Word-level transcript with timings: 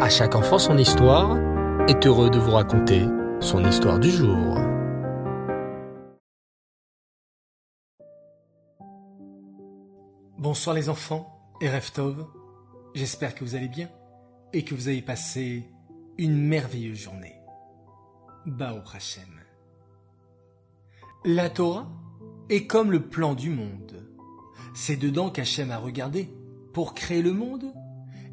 À 0.00 0.08
chaque 0.08 0.34
enfant 0.34 0.58
son 0.58 0.76
histoire 0.76 1.38
est 1.88 2.04
heureux 2.04 2.28
de 2.28 2.38
vous 2.38 2.50
raconter 2.50 3.06
son 3.38 3.64
histoire 3.64 4.00
du 4.00 4.10
jour. 4.10 4.58
Bonsoir 10.36 10.74
les 10.74 10.88
enfants 10.88 11.54
et 11.60 11.70
Reftov, 11.70 12.26
j'espère 12.94 13.36
que 13.36 13.44
vous 13.44 13.54
allez 13.54 13.68
bien 13.68 13.88
et 14.52 14.64
que 14.64 14.74
vous 14.74 14.88
avez 14.88 15.00
passé 15.00 15.70
une 16.18 16.36
merveilleuse 16.36 16.98
journée. 16.98 17.36
Bao 18.46 18.80
Hashem. 18.92 19.40
La 21.24 21.48
Torah 21.50 21.88
est 22.50 22.66
comme 22.66 22.90
le 22.90 23.00
plan 23.00 23.34
du 23.34 23.50
monde. 23.50 24.04
C'est 24.74 24.96
dedans 24.96 25.30
qu'Hachem 25.30 25.70
a 25.70 25.78
regardé 25.78 26.28
pour 26.72 26.94
créer 26.94 27.22
le 27.22 27.32
monde 27.32 27.72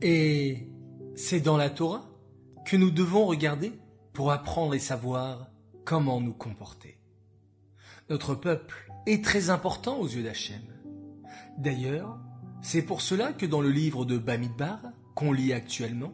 et 0.01 0.70
c'est 1.21 1.39
dans 1.39 1.55
la 1.55 1.69
Torah 1.69 2.09
que 2.65 2.75
nous 2.75 2.89
devons 2.89 3.27
regarder 3.27 3.73
pour 4.11 4.31
apprendre 4.31 4.73
et 4.73 4.79
savoir 4.79 5.51
comment 5.85 6.19
nous 6.19 6.33
comporter. 6.33 6.99
Notre 8.09 8.33
peuple 8.33 8.91
est 9.05 9.23
très 9.23 9.51
important 9.51 9.99
aux 9.99 10.07
yeux 10.07 10.23
d'Hachem. 10.23 10.63
D'ailleurs, 11.59 12.17
c'est 12.63 12.81
pour 12.81 13.01
cela 13.01 13.33
que 13.33 13.45
dans 13.45 13.61
le 13.61 13.69
livre 13.69 14.03
de 14.03 14.17
Bamidbar, 14.17 14.79
qu'on 15.13 15.31
lit 15.31 15.53
actuellement, 15.53 16.13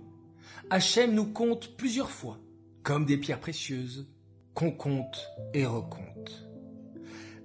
Hachem 0.70 1.14
nous 1.14 1.32
compte 1.32 1.78
plusieurs 1.78 2.12
fois, 2.12 2.38
comme 2.84 3.06
des 3.06 3.18
pierres 3.18 3.40
précieuses, 3.40 4.10
qu'on 4.54 4.72
compte 4.72 5.26
et 5.54 5.66
recompte. 5.66 6.50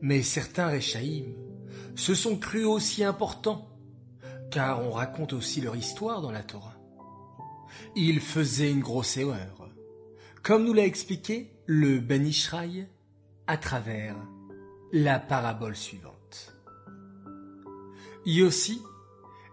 Mais 0.00 0.22
certains 0.22 0.66
Réchaïm 0.66 1.32
se 1.94 2.16
sont 2.16 2.36
crus 2.36 2.66
aussi 2.66 3.04
importants, 3.04 3.68
car 4.50 4.82
on 4.84 4.90
raconte 4.90 5.32
aussi 5.32 5.60
leur 5.60 5.76
histoire 5.76 6.22
dans 6.22 6.32
la 6.32 6.42
Torah. 6.42 6.81
Ils 7.96 8.20
faisaient 8.20 8.70
une 8.70 8.80
grosse 8.80 9.16
erreur, 9.16 9.68
comme 10.42 10.64
nous 10.64 10.72
l'a 10.72 10.84
expliqué 10.84 11.50
le 11.66 12.00
Ben 12.00 12.26
Ishraï 12.26 12.88
à 13.46 13.56
travers 13.56 14.16
la 14.92 15.18
parabole 15.18 15.76
suivante. 15.76 16.54
Yossi 18.24 18.80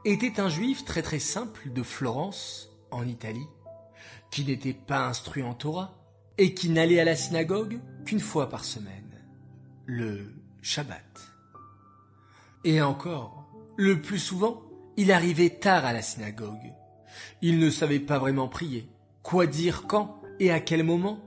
était 0.06 0.40
un 0.40 0.50
juif 0.50 0.86
très 0.86 1.02
très 1.02 1.20
simple 1.20 1.72
de 1.72 1.84
Florence, 1.84 2.70
en 2.92 3.08
Italie, 3.08 3.48
qui 4.32 4.46
n'était 4.46 4.74
pas 4.74 5.08
instruit 5.08 5.44
en 5.44 5.54
Torah 5.54 5.96
et 6.38 6.54
qui 6.54 6.70
n'allait 6.70 7.00
à 7.00 7.06
la 7.06 7.16
synagogue 7.16 7.80
qu'une 8.06 8.20
fois 8.20 8.50
par 8.50 8.64
semaine, 8.64 9.26
le 9.86 10.34
Shabbat. 10.62 11.32
Et 12.64 12.82
encore, 12.82 13.50
le 13.78 14.02
plus 14.02 14.20
souvent, 14.20 14.62
il 14.98 15.12
arrivait 15.12 15.50
tard 15.50 15.86
à 15.86 15.94
la 15.94 16.02
synagogue. 16.02 16.74
Il 17.42 17.60
ne 17.60 17.70
savait 17.70 18.00
pas 18.00 18.20
vraiment 18.20 18.48
prier, 18.48 18.90
quoi 19.24 19.48
dire 19.48 19.86
quand 19.88 20.22
et 20.40 20.52
à 20.52 20.60
quel 20.60 20.84
moment, 20.84 21.20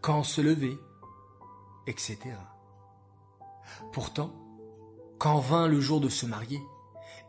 quand 0.00 0.22
se 0.22 0.40
lever, 0.40 0.76
etc. 1.86 2.18
Pourtant, 3.92 4.34
quand 5.18 5.38
vint 5.38 5.68
le 5.68 5.80
jour 5.80 6.00
de 6.00 6.08
se 6.08 6.26
marier, 6.26 6.60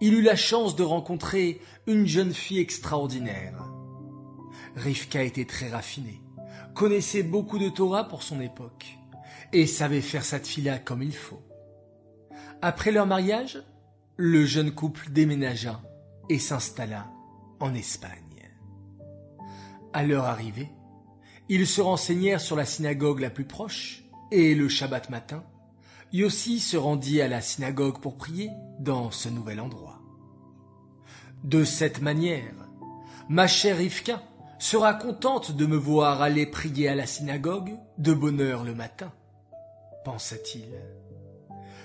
il 0.02 0.16
eut 0.16 0.22
la 0.22 0.36
chance 0.36 0.76
de 0.76 0.84
rencontrer 0.84 1.62
une 1.88 2.08
jeune 2.08 2.34
fille 2.34 2.60
extraordinaire. 2.60 3.64
Rivka 4.76 5.22
était 5.24 5.46
très 5.46 5.70
raffinée, 5.70 6.22
connaissait 6.74 7.24
beaucoup 7.24 7.60
de 7.60 7.70
Torah 7.70 8.08
pour 8.08 8.24
son 8.24 8.42
époque, 8.42 8.98
et 9.52 9.68
savait 9.68 10.02
faire 10.02 10.26
sa 10.26 10.40
tfila 10.40 10.80
comme 10.80 11.04
il 11.04 11.16
faut. 11.16 11.44
Après 12.62 12.92
leur 12.92 13.06
mariage, 13.06 13.64
le 14.18 14.46
jeune 14.46 14.72
couple 14.72 15.10
déménagea 15.12 15.82
et 16.30 16.40
s'installa 16.40 17.08
Espagne. 17.74 18.50
À 19.94 20.04
leur 20.04 20.26
arrivée, 20.26 20.70
ils 21.50 21.68
se 21.68 21.82
renseignèrent 21.82 22.42
sur 22.42 22.56
la 22.56 22.66
synagogue 22.66 23.20
la 23.20 23.30
plus 23.30 23.46
proche, 23.46 24.04
et 24.32 24.56
le 24.56 24.68
Shabbat 24.68 25.10
matin, 25.10 25.44
Yossi 26.12 26.60
se 26.60 26.78
rendit 26.78 27.22
à 27.22 27.28
la 27.28 27.42
synagogue 27.42 28.00
pour 28.00 28.18
prier 28.18 28.50
dans 28.80 29.12
ce 29.12 29.30
nouvel 29.30 29.60
endroit. 29.60 30.00
De 31.44 31.64
cette 31.64 32.02
manière, 32.02 32.54
ma 33.30 33.48
chère 33.48 33.78
Rivka 33.78 34.22
sera 34.60 34.94
contente 34.94 35.52
de 35.52 35.66
me 35.66 35.76
voir 35.76 36.22
aller 36.22 36.46
prier 36.46 36.88
à 36.88 36.96
la 36.96 37.06
synagogue 37.06 37.78
de 37.98 38.14
bonne 38.14 38.42
heure 38.42 38.64
le 38.64 38.74
matin, 38.74 39.12
pensa-t-il. 40.06 40.70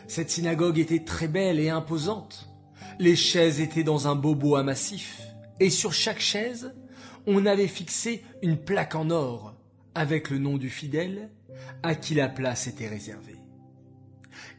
Cette 0.06 0.31
synagogue 0.31 0.78
était 0.78 1.05
très 1.05 1.28
belle 1.28 1.61
et 1.61 1.71
imposante. 1.71 2.49
Les 2.99 3.17
chaises 3.17 3.61
étaient 3.61 3.83
dans 3.83 4.09
un 4.09 4.15
beau 4.15 4.34
bois 4.34 4.62
massif, 4.62 5.21
et 5.60 5.70
sur 5.70 5.92
chaque 5.92 6.20
chaise, 6.20 6.74
on 7.26 7.46
avait 7.46 7.69
fixé 7.69 8.24
une 8.42 8.56
plaque 8.56 8.94
en 8.94 9.10
or 9.10 9.54
avec 9.94 10.30
le 10.30 10.38
nom 10.38 10.56
du 10.56 10.70
fidèle 10.70 11.30
à 11.82 11.94
qui 11.94 12.14
la 12.14 12.28
place 12.28 12.66
était 12.66 12.88
réservée. 12.88 13.36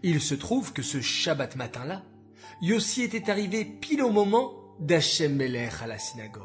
Il 0.04 0.22
se 0.22 0.36
trouve 0.36 0.74
que 0.74 0.82
ce 0.82 1.02
Shabbat 1.02 1.56
matin-là, 1.56 2.04
Yossi 2.62 3.02
était 3.02 3.30
arrivé 3.30 3.66
pile 3.66 4.02
au 4.02 4.12
moment 4.12 4.54
d'Hachem 4.80 5.36
Meler 5.36 5.70
à 5.82 5.88
la 5.88 5.98
synagogue. 5.98 6.44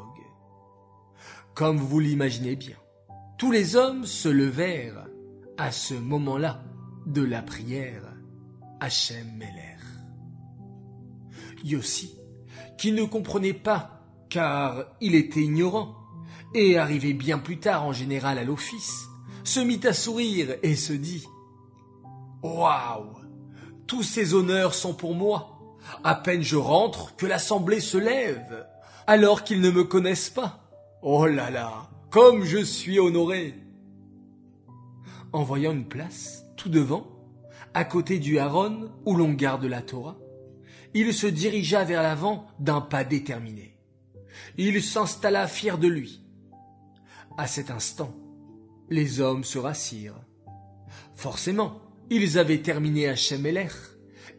Comme 1.53 1.77
vous 1.77 1.99
l'imaginez 1.99 2.55
bien, 2.55 2.75
tous 3.37 3.51
les 3.51 3.75
hommes 3.75 4.05
se 4.05 4.29
levèrent 4.29 5.07
à 5.57 5.71
ce 5.71 5.93
moment-là 5.93 6.63
de 7.05 7.21
la 7.21 7.41
prière 7.41 8.13
Hachem 8.79 9.37
Meler. 9.37 9.75
Yossi, 11.63 12.17
qui 12.77 12.91
ne 12.91 13.03
comprenait 13.03 13.53
pas 13.53 13.94
car 14.29 14.85
il 15.01 15.15
était 15.15 15.41
ignorant 15.41 15.95
et 16.53 16.77
arrivé 16.77 17.13
bien 17.13 17.37
plus 17.37 17.59
tard 17.59 17.83
en 17.83 17.91
général 17.91 18.37
à 18.37 18.43
l'office, 18.43 19.07
se 19.43 19.59
mit 19.59 19.81
à 19.85 19.93
sourire 19.93 20.55
et 20.63 20.75
se 20.75 20.93
dit 20.93 21.27
Waouh 22.41 23.17
Tous 23.87 24.03
ces 24.03 24.33
honneurs 24.33 24.73
sont 24.73 24.93
pour 24.93 25.15
moi. 25.15 25.51
À 26.03 26.15
peine 26.15 26.41
je 26.41 26.55
rentre 26.55 27.15
que 27.15 27.25
l'assemblée 27.25 27.79
se 27.79 27.97
lève, 27.97 28.65
alors 29.07 29.43
qu'ils 29.43 29.61
ne 29.61 29.69
me 29.69 29.83
connaissent 29.83 30.29
pas. 30.29 30.69
Oh 31.01 31.27
là 31.27 31.49
là 31.49 31.89
Comme 32.09 32.43
je 32.43 32.63
suis 32.63 32.99
honoré 32.99 33.53
En 35.33 35.43
voyant 35.43 35.73
une 35.73 35.87
place, 35.87 36.45
tout 36.55 36.69
devant, 36.69 37.05
à 37.73 37.83
côté 37.83 38.19
du 38.19 38.39
Haron 38.39 38.89
où 39.05 39.15
l'on 39.15 39.33
garde 39.33 39.65
la 39.65 39.81
Torah, 39.81 40.17
il 40.93 41.13
se 41.13 41.27
dirigea 41.27 41.83
vers 41.83 42.01
l'avant 42.01 42.47
d'un 42.59 42.79
pas 42.79 43.03
déterminé. 43.03 43.74
Il 44.57 44.81
s'installa 44.81 45.47
fier 45.47 45.77
de 45.77 45.87
lui. 45.87 46.21
À 47.37 47.47
cet 47.47 47.71
instant, 47.71 48.15
les 48.89 49.19
hommes 49.19 49.43
se 49.43 49.57
rassirent. 49.57 50.21
Forcément, 51.15 51.81
ils 52.09 52.37
avaient 52.37 52.61
terminé 52.61 53.07
à 53.07 53.15
Shemeler 53.15 53.67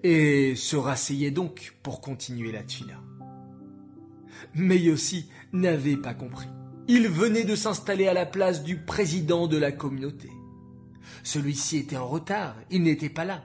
et 0.03 0.55
se 0.57 0.77
rasseyaient 0.77 1.31
donc 1.31 1.75
pour 1.83 2.01
continuer 2.01 2.53
la 2.53 2.63
tfila. 2.63 3.01
Mais 4.55 4.79
Yossi 4.79 5.29
n'avait 5.53 5.97
pas 5.97 6.15
compris. 6.15 6.49
Il 6.89 7.09
venait 7.09 7.45
de 7.45 7.57
s'installer 7.57 8.07
à 8.07 8.15
la 8.15 8.27
place 8.27 8.63
du 8.63 8.77
président 8.77 9.49
de 9.49 9.57
la 9.57 9.73
communauté. 9.73 10.31
Celui-ci 11.25 11.79
était 11.79 11.97
en 11.97 12.07
retard, 12.07 12.55
il 12.71 12.83
n'était 12.83 13.11
pas 13.11 13.25
là. 13.25 13.43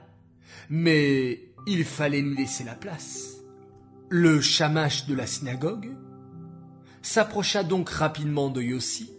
Mais 0.70 1.52
il 1.66 1.84
fallait 1.84 2.22
lui 2.22 2.36
laisser 2.36 2.64
la 2.64 2.74
place. 2.74 3.38
Le 4.08 4.40
chamache 4.40 5.06
de 5.06 5.14
la 5.14 5.26
synagogue 5.26 5.90
s'approcha 7.02 7.64
donc 7.64 7.90
rapidement 7.90 8.48
de 8.48 8.62
Yossi 8.62 9.10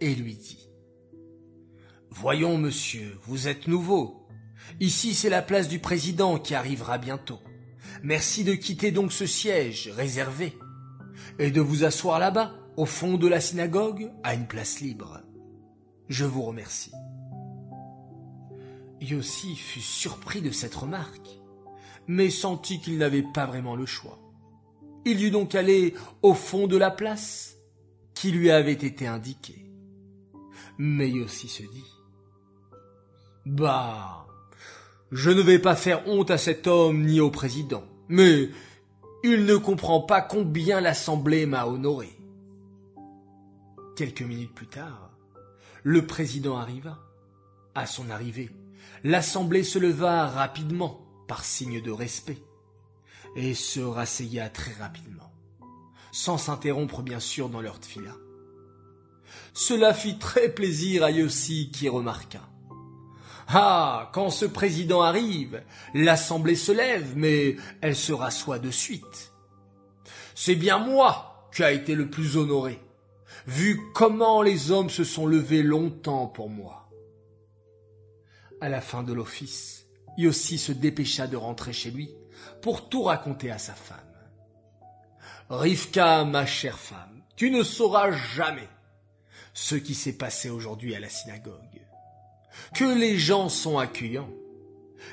et 0.00 0.14
lui 0.14 0.34
dit 0.34 0.68
Voyons, 2.10 2.58
monsieur, 2.58 3.16
vous 3.26 3.48
êtes 3.48 3.68
nouveau. 3.68 4.26
Ici, 4.80 5.14
c'est 5.14 5.30
la 5.30 5.42
place 5.42 5.68
du 5.68 5.78
président 5.78 6.38
qui 6.38 6.54
arrivera 6.54 6.98
bientôt. 6.98 7.40
Merci 8.02 8.44
de 8.44 8.54
quitter 8.54 8.90
donc 8.90 9.12
ce 9.12 9.26
siège 9.26 9.88
réservé 9.88 10.56
et 11.38 11.50
de 11.50 11.60
vous 11.60 11.84
asseoir 11.84 12.18
là-bas, 12.18 12.54
au 12.76 12.86
fond 12.86 13.16
de 13.16 13.28
la 13.28 13.40
synagogue, 13.40 14.10
à 14.22 14.34
une 14.34 14.46
place 14.46 14.80
libre. 14.80 15.20
Je 16.08 16.24
vous 16.24 16.42
remercie. 16.42 16.92
Yossi 19.00 19.56
fut 19.56 19.80
surpris 19.80 20.40
de 20.40 20.50
cette 20.50 20.74
remarque, 20.74 21.40
mais 22.06 22.30
sentit 22.30 22.80
qu'il 22.80 22.98
n'avait 22.98 23.24
pas 23.34 23.46
vraiment 23.46 23.76
le 23.76 23.86
choix. 23.86 24.19
Il 25.04 25.18
dut 25.18 25.30
donc 25.30 25.54
aller 25.54 25.94
au 26.22 26.34
fond 26.34 26.66
de 26.66 26.76
la 26.76 26.90
place 26.90 27.56
qui 28.14 28.30
lui 28.30 28.50
avait 28.50 28.72
été 28.72 29.06
indiquée. 29.06 29.64
Mais 30.78 31.10
Yossi 31.10 31.48
se 31.48 31.62
dit 31.62 31.86
Bah, 33.46 34.26
je 35.10 35.30
ne 35.30 35.42
vais 35.42 35.58
pas 35.58 35.76
faire 35.76 36.06
honte 36.06 36.30
à 36.30 36.38
cet 36.38 36.66
homme 36.66 37.04
ni 37.04 37.20
au 37.20 37.30
président, 37.30 37.84
mais 38.08 38.50
il 39.22 39.44
ne 39.44 39.56
comprend 39.56 40.00
pas 40.00 40.22
combien 40.22 40.80
l'Assemblée 40.80 41.46
m'a 41.46 41.66
honoré. 41.66 42.10
Quelques 43.96 44.22
minutes 44.22 44.54
plus 44.54 44.68
tard, 44.68 45.10
le 45.82 46.06
président 46.06 46.56
arriva. 46.56 46.98
À 47.74 47.86
son 47.86 48.10
arrivée, 48.10 48.50
l'Assemblée 49.04 49.62
se 49.62 49.78
leva 49.78 50.26
rapidement 50.26 51.06
par 51.28 51.44
signe 51.44 51.80
de 51.80 51.92
respect 51.92 52.38
et 53.36 53.54
se 53.54 53.80
rasseyait 53.80 54.48
très 54.50 54.72
rapidement, 54.72 55.32
sans 56.12 56.38
s'interrompre 56.38 57.02
bien 57.02 57.20
sûr 57.20 57.48
dans 57.48 57.60
leur 57.60 57.78
tfila. 57.78 58.14
Cela 59.52 59.94
fit 59.94 60.18
très 60.18 60.48
plaisir 60.48 61.04
à 61.04 61.10
Yossi 61.10 61.70
qui 61.72 61.88
remarqua. 61.88 62.40
Ah, 63.48 64.10
quand 64.12 64.30
ce 64.30 64.44
président 64.44 65.02
arrive, 65.02 65.62
l'assemblée 65.92 66.54
se 66.54 66.70
lève, 66.70 67.16
mais 67.16 67.56
elle 67.80 67.96
se 67.96 68.12
rassoit 68.12 68.60
de 68.60 68.70
suite. 68.70 69.32
C'est 70.36 70.54
bien 70.54 70.78
moi 70.78 71.48
qui 71.52 71.64
a 71.64 71.72
été 71.72 71.96
le 71.96 72.08
plus 72.08 72.36
honoré, 72.36 72.80
vu 73.46 73.80
comment 73.92 74.42
les 74.42 74.70
hommes 74.70 74.90
se 74.90 75.02
sont 75.02 75.26
levés 75.26 75.64
longtemps 75.64 76.28
pour 76.28 76.48
moi. 76.48 76.88
À 78.60 78.68
la 78.68 78.80
fin 78.80 79.02
de 79.02 79.12
l'office, 79.12 79.86
Yossi 80.16 80.58
se 80.58 80.70
dépêcha 80.70 81.26
de 81.26 81.36
rentrer 81.36 81.72
chez 81.72 81.90
lui 81.90 82.10
pour 82.62 82.88
tout 82.88 83.02
raconter 83.02 83.50
à 83.50 83.58
sa 83.58 83.74
femme. 83.74 83.98
Rivka, 85.48 86.24
ma 86.24 86.46
chère 86.46 86.78
femme, 86.78 87.22
tu 87.36 87.50
ne 87.50 87.62
sauras 87.62 88.12
jamais 88.12 88.68
ce 89.52 89.74
qui 89.74 89.94
s'est 89.94 90.16
passé 90.16 90.50
aujourd'hui 90.50 90.94
à 90.94 91.00
la 91.00 91.08
synagogue. 91.08 91.80
Que 92.74 92.98
les 92.98 93.18
gens 93.18 93.48
sont 93.48 93.78
accueillants. 93.78 94.30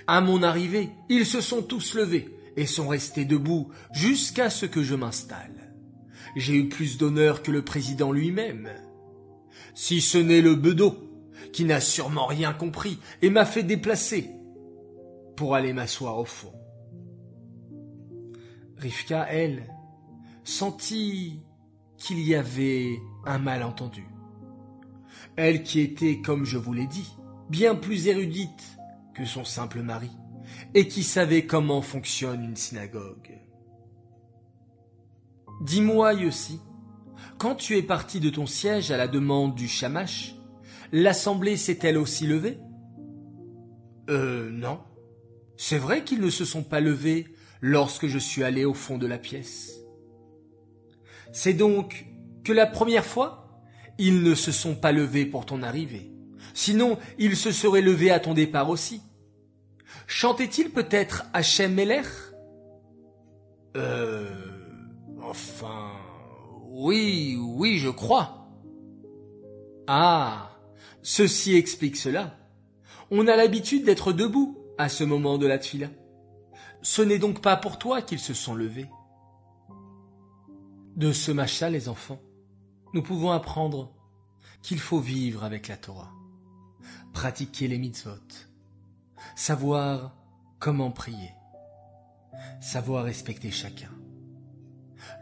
À 0.05 0.21
mon 0.21 0.43
arrivée, 0.43 0.89
ils 1.09 1.25
se 1.25 1.41
sont 1.41 1.61
tous 1.61 1.95
levés 1.95 2.29
et 2.55 2.65
sont 2.65 2.87
restés 2.87 3.25
debout 3.25 3.71
jusqu'à 3.91 4.49
ce 4.49 4.65
que 4.65 4.83
je 4.83 4.95
m'installe. 4.95 5.73
J'ai 6.35 6.55
eu 6.55 6.69
plus 6.69 6.97
d'honneur 6.97 7.41
que 7.41 7.51
le 7.51 7.63
président 7.63 8.11
lui-même. 8.11 8.69
Si 9.73 10.01
ce 10.01 10.17
n'est 10.17 10.41
le 10.41 10.55
bedeau, 10.55 11.07
qui 11.53 11.65
n'a 11.65 11.81
sûrement 11.81 12.25
rien 12.25 12.53
compris 12.53 12.99
et 13.21 13.29
m'a 13.29 13.45
fait 13.45 13.63
déplacer 13.63 14.29
pour 15.35 15.55
aller 15.55 15.73
m'asseoir 15.73 16.17
au 16.17 16.25
fond. 16.25 16.53
Rivka, 18.77 19.27
elle, 19.29 19.63
sentit 20.43 21.41
qu'il 21.97 22.19
y 22.19 22.35
avait 22.35 22.99
un 23.25 23.39
malentendu. 23.39 24.05
Elle 25.35 25.63
qui 25.63 25.79
était, 25.79 26.21
comme 26.21 26.45
je 26.45 26.57
vous 26.57 26.73
l'ai 26.73 26.87
dit, 26.87 27.17
bien 27.49 27.75
plus 27.75 28.07
érudite 28.07 28.77
que 29.13 29.25
son 29.25 29.43
simple 29.43 29.81
mari, 29.81 30.11
et 30.73 30.87
qui 30.87 31.03
savait 31.03 31.45
comment 31.45 31.81
fonctionne 31.81 32.43
une 32.43 32.55
synagogue. 32.55 33.39
Dis-moi, 35.61 36.13
Yossi, 36.13 36.59
quand 37.39 37.55
tu 37.55 37.77
es 37.77 37.83
parti 37.83 38.19
de 38.19 38.29
ton 38.29 38.45
siège 38.45 38.91
à 38.91 38.97
la 38.97 39.07
demande 39.07 39.55
du 39.55 39.67
Shamash, 39.67 40.35
l'assemblée 40.91 41.57
s'est-elle 41.57 41.97
aussi 41.97 42.27
levée? 42.27 42.59
Euh, 44.09 44.51
non. 44.51 44.79
C'est 45.57 45.79
vrai 45.79 46.03
qu'ils 46.03 46.21
ne 46.21 46.29
se 46.29 46.45
sont 46.45 46.63
pas 46.63 46.79
levés 46.79 47.27
lorsque 47.61 48.07
je 48.07 48.17
suis 48.17 48.43
allé 48.43 48.65
au 48.65 48.73
fond 48.73 48.97
de 48.97 49.07
la 49.07 49.17
pièce. 49.17 49.73
C'est 51.31 51.53
donc 51.53 52.05
que 52.43 52.53
la 52.53 52.65
première 52.65 53.05
fois, 53.05 53.61
ils 53.97 54.23
ne 54.23 54.35
se 54.35 54.51
sont 54.51 54.75
pas 54.75 54.91
levés 54.91 55.25
pour 55.25 55.45
ton 55.45 55.63
arrivée. 55.63 56.11
Sinon, 56.53 56.97
ils 57.17 57.35
se 57.35 57.51
seraient 57.51 57.81
levés 57.81 58.11
à 58.11 58.19
ton 58.19 58.33
départ 58.33 58.69
aussi. 58.69 59.01
Chantait-il 60.07 60.69
peut-être 60.69 61.25
Hachem 61.33 61.73
Meller? 61.73 62.01
Euh. 63.75 64.27
Enfin. 65.21 65.91
Oui, 66.69 67.37
oui, 67.39 67.77
je 67.77 67.89
crois. 67.89 68.49
Ah. 69.87 70.51
Ceci 71.01 71.55
explique 71.55 71.97
cela. 71.97 72.37
On 73.11 73.27
a 73.27 73.35
l'habitude 73.35 73.85
d'être 73.85 74.11
debout 74.11 74.57
à 74.77 74.89
ce 74.89 75.03
moment 75.03 75.37
de 75.37 75.47
la 75.47 75.57
tfila. 75.57 75.87
Ce 76.89 77.01
n'est 77.01 77.19
donc 77.19 77.41
pas 77.41 77.57
pour 77.57 77.79
toi 77.79 78.01
qu'ils 78.01 78.17
se 78.17 78.33
sont 78.33 78.55
levés. 78.55 78.89
De 80.95 81.11
ce 81.11 81.33
macha, 81.33 81.69
les 81.69 81.89
enfants, 81.89 82.21
nous 82.93 83.03
pouvons 83.03 83.31
apprendre 83.31 83.93
qu'il 84.61 84.79
faut 84.79 85.01
vivre 85.01 85.43
avec 85.43 85.67
la 85.67 85.75
Torah, 85.75 86.13
pratiquer 87.11 87.67
les 87.67 87.77
mitzvot, 87.77 88.29
savoir 89.35 90.15
comment 90.59 90.89
prier, 90.89 91.33
savoir 92.61 93.03
respecter 93.03 93.51
chacun. 93.51 93.91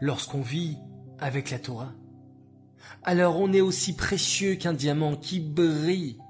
Lorsqu'on 0.00 0.42
vit 0.42 0.78
avec 1.18 1.50
la 1.50 1.58
Torah, 1.58 1.92
alors 3.02 3.40
on 3.40 3.52
est 3.52 3.60
aussi 3.60 3.96
précieux 3.96 4.54
qu'un 4.54 4.72
diamant 4.72 5.16
qui 5.16 5.40
brille 5.40 6.20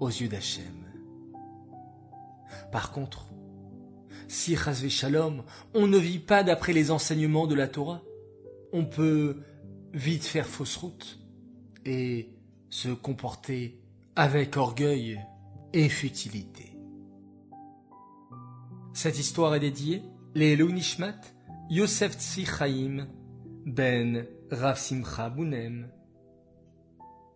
aux 0.00 0.10
yeux 0.10 0.28
d'Hachem. 0.28 0.84
Par 2.70 2.92
contre, 2.92 3.33
si 4.28 4.56
Chazvé 4.56 4.90
Shalom, 4.90 5.42
on 5.74 5.86
ne 5.86 5.98
vit 5.98 6.18
pas 6.18 6.42
d'après 6.42 6.72
les 6.72 6.90
enseignements 6.90 7.46
de 7.46 7.54
la 7.54 7.68
Torah, 7.68 8.02
on 8.72 8.84
peut 8.84 9.42
vite 9.92 10.24
faire 10.24 10.46
fausse 10.46 10.76
route 10.76 11.18
et 11.84 12.30
se 12.70 12.88
comporter 12.88 13.80
avec 14.16 14.56
orgueil 14.56 15.20
et 15.72 15.88
futilité. 15.88 16.76
Cette 18.92 19.18
histoire 19.18 19.54
est 19.54 19.60
dédiée 19.60 20.02
les 20.34 20.56
Nishmat 20.56 21.20
Yosef 21.70 22.14
Tzvi 22.18 22.46
Chaim 22.46 23.06
ben 23.66 24.26
Rav 24.50 24.78
Simcha 24.78 25.32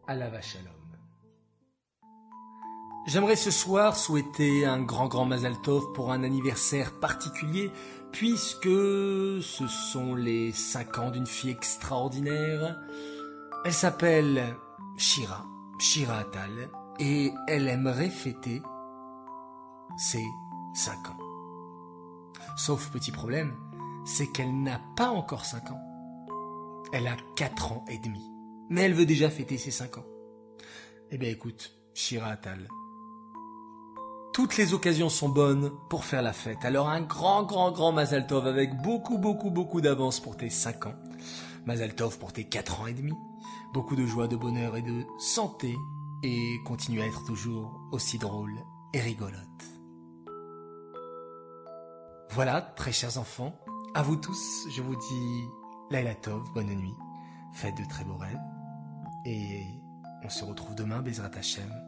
Alava 0.06 0.40
Shalom. 0.40 0.77
J'aimerais 3.08 3.36
ce 3.36 3.50
soir 3.50 3.96
souhaiter 3.96 4.66
un 4.66 4.82
grand 4.82 5.06
grand 5.06 5.24
Mazal 5.24 5.58
Tov 5.62 5.94
pour 5.94 6.12
un 6.12 6.24
anniversaire 6.24 6.92
particulier 6.92 7.70
puisque 8.12 8.64
ce 8.64 9.66
sont 9.66 10.14
les 10.14 10.52
cinq 10.52 10.98
ans 10.98 11.10
d'une 11.10 11.26
fille 11.26 11.52
extraordinaire. 11.52 12.78
Elle 13.64 13.72
s'appelle 13.72 14.54
Shira, 14.98 15.46
Shira 15.78 16.18
Atal, 16.18 16.68
et 16.98 17.32
elle 17.46 17.68
aimerait 17.68 18.10
fêter 18.10 18.60
ses 19.96 20.26
cinq 20.74 21.08
ans. 21.08 21.18
Sauf 22.58 22.90
petit 22.90 23.10
problème, 23.10 23.56
c'est 24.04 24.26
qu'elle 24.26 24.62
n'a 24.62 24.82
pas 24.98 25.08
encore 25.08 25.46
cinq 25.46 25.70
ans. 25.70 25.80
Elle 26.92 27.06
a 27.06 27.16
quatre 27.36 27.72
ans 27.72 27.86
et 27.88 27.96
demi. 27.96 28.30
Mais 28.68 28.82
elle 28.82 28.94
veut 28.94 29.06
déjà 29.06 29.30
fêter 29.30 29.56
ses 29.56 29.70
cinq 29.70 29.96
ans. 29.96 30.06
Eh 31.10 31.16
bien 31.16 31.30
écoute, 31.30 31.72
Shira 31.94 32.28
Atal, 32.28 32.68
toutes 34.38 34.56
les 34.56 34.72
occasions 34.72 35.08
sont 35.08 35.28
bonnes 35.28 35.72
pour 35.88 36.04
faire 36.04 36.22
la 36.22 36.32
fête. 36.32 36.64
Alors 36.64 36.88
un 36.88 37.00
grand, 37.00 37.42
grand, 37.42 37.72
grand 37.72 37.90
Mazal 37.90 38.24
Tov 38.24 38.46
avec 38.46 38.80
beaucoup, 38.80 39.18
beaucoup, 39.18 39.50
beaucoup 39.50 39.80
d'avance 39.80 40.20
pour 40.20 40.36
tes 40.36 40.48
5 40.48 40.86
ans. 40.86 40.94
Mazal 41.66 41.92
Tov 41.92 42.20
pour 42.20 42.32
tes 42.32 42.44
4 42.44 42.80
ans 42.80 42.86
et 42.86 42.94
demi. 42.94 43.14
Beaucoup 43.74 43.96
de 43.96 44.06
joie, 44.06 44.28
de 44.28 44.36
bonheur 44.36 44.76
et 44.76 44.82
de 44.82 45.02
santé. 45.18 45.74
Et 46.22 46.60
continue 46.64 47.02
à 47.02 47.06
être 47.06 47.24
toujours 47.24 47.80
aussi 47.90 48.16
drôle 48.16 48.54
et 48.94 49.00
rigolote. 49.00 49.42
Voilà, 52.30 52.60
très 52.60 52.92
chers 52.92 53.18
enfants, 53.18 53.56
à 53.94 54.04
vous 54.04 54.14
tous, 54.14 54.68
je 54.70 54.82
vous 54.82 54.94
dis 54.94 55.44
Laila 55.90 56.14
Tov, 56.14 56.44
bonne 56.54 56.72
nuit, 56.72 56.94
faites 57.54 57.76
de 57.76 57.88
très 57.88 58.04
beaux 58.04 58.18
rêves. 58.18 58.38
Et 59.24 59.64
on 60.22 60.28
se 60.28 60.44
retrouve 60.44 60.76
demain, 60.76 61.02
Bezrat 61.02 61.32
Hashem 61.36 61.87